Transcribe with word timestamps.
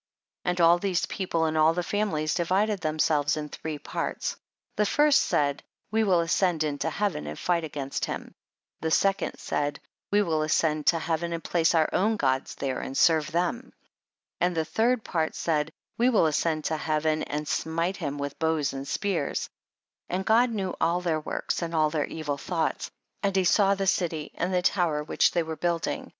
26. 0.45 0.49
And 0.49 0.61
all 0.65 0.79
these 0.79 1.05
people 1.05 1.45
and 1.45 1.55
all 1.55 1.75
the 1.75 1.83
families 1.83 2.33
divided 2.33 2.81
themselves 2.81 3.37
in 3.37 3.49
three 3.49 3.77
parts; 3.77 4.35
the 4.75 4.83
first 4.87 5.21
said 5.21 5.61
we 5.91 6.03
will 6.03 6.21
as 6.21 6.31
cend 6.31 6.63
into 6.63 6.89
heaven 6.89 7.27
and 7.27 7.37
fight 7.37 7.63
against 7.63 8.05
him; 8.05 8.33
the 8.79 8.89
second 8.89 9.37
said, 9.37 9.79
we 10.11 10.23
will 10.23 10.41
ascend 10.41 10.87
to 10.87 10.97
heaven 10.97 11.31
and 11.31 11.43
place 11.43 11.75
our 11.75 11.87
own 11.93 12.17
gods 12.17 12.55
there 12.55 12.79
and 12.79 12.97
serve 12.97 13.31
them; 13.31 13.71
and 14.39 14.57
the 14.57 14.65
third 14.65 15.03
part 15.03 15.35
said, 15.35 15.69
we 15.99 16.09
will 16.09 16.25
ascend 16.25 16.63
to 16.65 16.77
heaven 16.77 17.21
and 17.21 17.47
smite 17.47 17.97
him 17.97 18.17
with 18.17 18.39
bows 18.39 18.73
and 18.73 18.87
spears; 18.87 19.51
and 20.09 20.25
God 20.25 20.49
knew 20.49 20.75
all 20.81 21.01
their 21.01 21.19
works 21.19 21.61
and 21.61 21.75
all 21.75 21.91
their 21.91 22.07
evil 22.07 22.37
thoughts, 22.39 22.89
and 23.21 23.35
he 23.35 23.43
saw 23.43 23.75
the 23.75 23.85
city 23.85 24.31
and 24.33 24.51
the 24.51 24.63
tower 24.63 25.03
which 25.03 25.29
they 25.33 25.43
were 25.43 25.55
building. 25.55 26.09